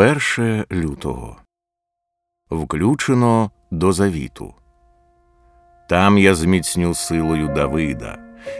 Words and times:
1 0.00 0.64
лютого. 0.72 1.36
Включено 2.50 3.50
до 3.70 3.92
завіту. 3.92 4.54
Там 5.88 6.18
я 6.18 6.34
зміцню 6.34 6.94
силою 6.94 7.48
Давида, 7.48 8.18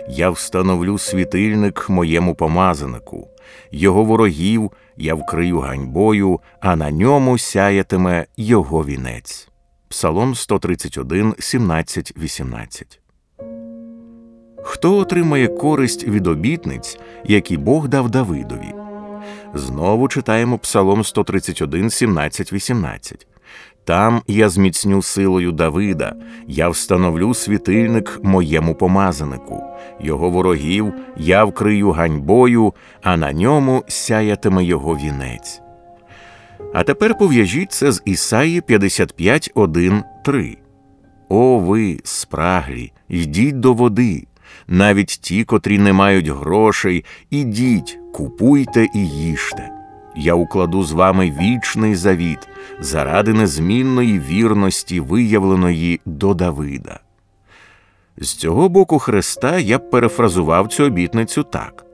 я 0.09 0.31
встановлю 0.31 0.99
світильник 0.99 1.89
моєму 1.89 2.35
помазанику, 2.35 3.29
його 3.73 4.05
ворогів 4.05 4.71
я 4.97 5.15
вкрию 5.15 5.59
ганьбою, 5.59 6.41
а 6.61 6.77
на 6.77 6.91
ньому 6.91 7.39
сяятиме 7.39 8.27
його 8.37 8.85
вінець. 8.85 9.49
Псалом 9.89 10.35
131, 10.35 11.35
17, 11.39 12.13
18. 12.19 13.01
Хто 14.63 14.97
отримає 14.97 15.49
користь 15.49 16.05
від 16.05 16.27
обітниць, 16.27 16.99
які 17.25 17.57
Бог 17.57 17.89
дав 17.89 18.11
Давидові? 18.11 18.75
Знову 19.55 20.09
читаємо 20.09 20.59
Псалом 20.59 21.05
131, 21.05 21.91
17, 21.91 22.53
18. 22.53 23.27
Там 23.85 24.23
я 24.27 24.49
зміцню 24.49 25.03
силою 25.03 25.53
Давида, 25.53 26.15
я 26.49 26.69
встановлю 26.69 27.35
світильник 27.35 28.21
моєму 28.23 28.75
помазанику, 28.75 29.63
його 30.01 30.31
ворогів 30.31 30.93
я 31.17 31.45
вкрию 31.45 31.91
ганьбою, 31.91 32.75
а 33.03 33.17
на 33.17 33.33
ньому 33.33 33.85
сяятиме 33.89 34.65
його 34.65 34.97
вінець. 34.97 35.61
А 36.75 36.83
тепер 36.83 37.19
пов'яжіть 37.19 37.73
це 37.73 37.93
з 37.93 38.03
Ісаї 38.05 38.61
55, 38.61 39.51
1, 39.55 40.03
3. 40.25 40.57
О 41.29 41.59
ви, 41.59 42.01
спраглі, 42.05 42.93
йдіть 43.09 43.61
до 43.61 43.73
води, 43.73 44.27
навіть 44.69 45.19
ті, 45.23 45.45
котрі 45.45 45.79
не 45.79 45.93
мають 45.93 46.29
грошей, 46.29 47.05
ідіть, 47.31 47.99
купуйте 48.13 48.87
і 48.95 49.09
їжте. 49.09 49.71
Я 50.17 50.35
укладу 50.35 50.83
з 50.83 50.93
вами 50.93 51.37
вічний 51.41 51.95
завіт 51.95 52.49
заради 52.81 53.33
незмінної 53.33 54.19
вірності, 54.19 55.01
виявленої 55.01 56.01
до 56.05 56.35
Давида. 56.35 57.01
З 58.17 58.35
цього 58.35 58.69
боку 58.69 58.99
Христа 58.99 59.59
я 59.59 59.79
б 59.79 59.91
перефразував 59.91 60.69
цю 60.69 60.85
обітницю 60.85 61.43
так. 61.43 61.85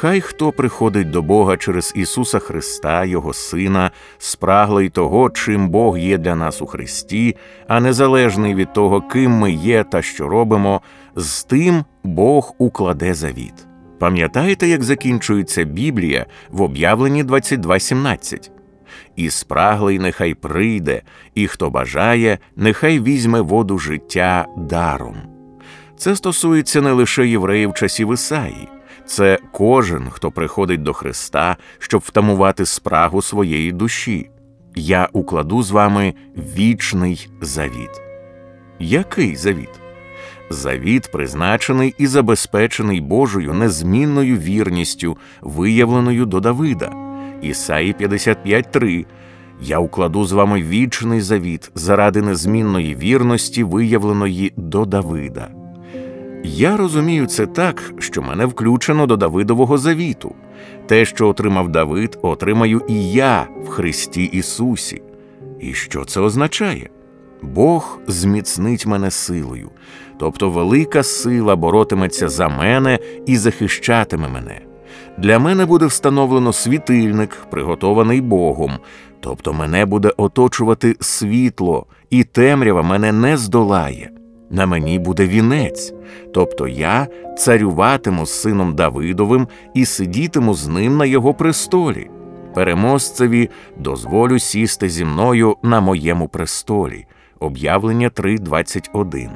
Хай 0.00 0.20
хто 0.20 0.52
приходить 0.52 1.10
до 1.10 1.22
Бога 1.22 1.56
через 1.56 1.92
Ісуса 1.96 2.38
Христа, 2.38 3.04
Його 3.04 3.32
Сина, 3.32 3.90
спраглий 4.18 4.88
того, 4.88 5.30
чим 5.30 5.68
Бог 5.68 5.98
є 5.98 6.18
для 6.18 6.34
нас 6.34 6.62
у 6.62 6.66
Христі, 6.66 7.36
а 7.68 7.80
незалежний 7.80 8.54
від 8.54 8.72
того, 8.72 9.00
ким 9.00 9.30
ми 9.30 9.52
є 9.52 9.84
та 9.84 10.02
що 10.02 10.28
робимо, 10.28 10.80
з 11.16 11.44
тим 11.44 11.84
Бог 12.04 12.54
укладе 12.58 13.14
завіт. 13.14 13.54
Пам'ятаєте, 13.98 14.68
як 14.68 14.82
закінчується 14.82 15.64
Біблія 15.64 16.26
в 16.50 16.62
об'явленні 16.62 17.24
22.17? 17.24 18.50
І 19.16 19.30
спраглий 19.30 19.98
нехай 19.98 20.34
прийде, 20.34 21.02
і 21.34 21.46
хто 21.46 21.70
бажає, 21.70 22.38
нехай 22.56 23.00
візьме 23.00 23.40
воду 23.40 23.78
життя 23.78 24.46
даром. 24.56 25.16
Це 25.96 26.16
стосується 26.16 26.80
не 26.80 26.92
лише 26.92 27.26
євреїв 27.26 27.74
часів 27.74 28.12
Ісаї, 28.12 28.68
це 29.06 29.38
кожен, 29.52 30.10
хто 30.10 30.30
приходить 30.30 30.82
до 30.82 30.92
Христа, 30.92 31.56
щоб 31.78 32.02
втамувати 32.04 32.66
спрагу 32.66 33.22
своєї 33.22 33.72
душі. 33.72 34.30
Я 34.74 35.08
укладу 35.12 35.62
з 35.62 35.70
вами 35.70 36.14
вічний 36.56 37.28
завіт. 37.40 37.90
Який 38.78 39.36
завіт? 39.36 39.80
Завіт 40.50 41.12
призначений 41.12 41.94
і 41.98 42.06
забезпечений 42.06 43.00
Божою 43.00 43.54
незмінною 43.54 44.36
вірністю, 44.36 45.16
виявленою 45.40 46.26
до 46.26 46.40
Давида. 46.40 46.92
Ісаї 47.42 47.94
55.3 48.00 49.06
Я 49.60 49.78
укладу 49.78 50.24
з 50.24 50.32
вами 50.32 50.62
вічний 50.62 51.20
завіт 51.20 51.70
заради 51.74 52.22
незмінної 52.22 52.94
вірності, 52.94 53.64
виявленої 53.64 54.52
до 54.56 54.84
Давида. 54.84 55.59
Я 56.44 56.76
розумію 56.76 57.26
це 57.26 57.46
так, 57.46 57.92
що 57.98 58.22
мене 58.22 58.46
включено 58.46 59.06
до 59.06 59.16
Давидового 59.16 59.78
завіту. 59.78 60.34
Те, 60.86 61.04
що 61.04 61.28
отримав 61.28 61.68
Давид, 61.68 62.18
отримаю 62.22 62.82
і 62.88 63.12
я 63.12 63.46
в 63.64 63.68
Христі 63.68 64.24
Ісусі. 64.24 65.02
І 65.60 65.72
що 65.74 66.04
це 66.04 66.20
означає? 66.20 66.90
Бог 67.42 67.98
зміцнить 68.06 68.86
мене 68.86 69.10
силою, 69.10 69.70
тобто 70.18 70.50
велика 70.50 71.02
сила 71.02 71.56
боротиметься 71.56 72.28
за 72.28 72.48
мене 72.48 72.98
і 73.26 73.36
захищатиме 73.36 74.28
мене. 74.28 74.60
Для 75.18 75.38
мене 75.38 75.66
буде 75.66 75.86
встановлено 75.86 76.52
світильник, 76.52 77.36
приготований 77.50 78.20
Богом, 78.20 78.72
тобто 79.20 79.52
мене 79.52 79.86
буде 79.86 80.12
оточувати 80.16 80.96
світло, 81.00 81.86
і 82.10 82.24
темрява 82.24 82.82
мене 82.82 83.12
не 83.12 83.36
здолає. 83.36 84.10
На 84.50 84.66
мені 84.66 84.98
буде 84.98 85.26
вінець, 85.26 85.94
тобто 86.34 86.68
я 86.68 87.06
царюватиму 87.38 88.26
з 88.26 88.40
сином 88.40 88.74
Давидовим 88.74 89.48
і 89.74 89.84
сидітиму 89.84 90.54
з 90.54 90.68
ним 90.68 90.96
на 90.96 91.04
його 91.04 91.34
престолі. 91.34 92.10
Переможцеві 92.54 93.50
дозволю 93.78 94.38
сісти 94.38 94.88
зі 94.88 95.04
мною 95.04 95.56
на 95.62 95.80
моєму 95.80 96.28
престолі. 96.28 97.06
Об'явлення 97.38 98.08
3.21. 98.08 99.28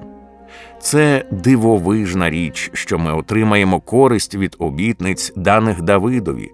Це 0.81 1.25
дивовижна 1.31 2.31
річ, 2.31 2.71
що 2.73 2.99
ми 2.99 3.15
отримаємо 3.15 3.81
користь 3.81 4.35
від 4.35 4.57
обітниць, 4.59 5.33
даних 5.37 5.83
Давидові. 5.83 6.53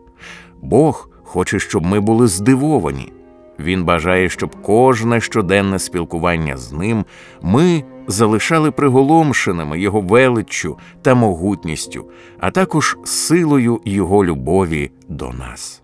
Бог 0.63 1.09
хоче, 1.23 1.59
щоб 1.59 1.87
ми 1.87 2.01
були 2.01 2.27
здивовані. 2.27 3.13
Він 3.59 3.85
бажає, 3.85 4.29
щоб 4.29 4.63
кожне 4.63 5.21
щоденне 5.21 5.79
спілкування 5.79 6.57
з 6.57 6.73
ним 6.73 7.05
ми 7.43 7.85
залишали 8.07 8.71
приголомшеними 8.71 9.81
його 9.81 10.01
величчю 10.01 10.79
та 11.03 11.15
могутністю, 11.15 12.11
а 12.39 12.51
також 12.51 12.97
силою 13.05 13.81
його 13.85 14.25
любові 14.25 14.91
до 15.09 15.31
нас. 15.31 15.80